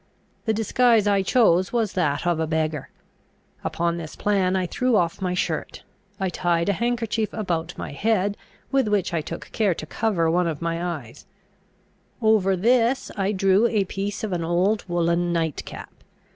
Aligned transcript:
The 0.45 0.53
disguise 0.55 1.05
I 1.05 1.21
chose 1.21 1.71
was 1.71 1.93
that 1.93 2.25
of 2.25 2.39
a 2.39 2.47
beggar. 2.47 2.89
Upon 3.63 3.97
this 3.97 4.15
plan, 4.15 4.55
I 4.55 4.65
threw 4.65 4.95
off 4.95 5.21
my 5.21 5.35
shirt; 5.35 5.83
I 6.19 6.27
tied 6.29 6.69
a 6.69 6.73
handkerchief 6.73 7.31
about 7.33 7.77
my 7.77 7.91
head, 7.91 8.35
with 8.71 8.87
which 8.87 9.13
I 9.13 9.21
took 9.21 9.51
care 9.51 9.75
to 9.75 9.85
cover 9.85 10.27
one 10.31 10.47
of 10.47 10.59
my 10.59 10.83
eyes; 10.83 11.27
over 12.19 12.55
this 12.55 13.11
I 13.15 13.31
drew 13.31 13.67
a 13.67 13.83
piece 13.85 14.23
of 14.23 14.33
an 14.33 14.43
old 14.43 14.85
woollen 14.87 15.31
nightcap. 15.31 15.91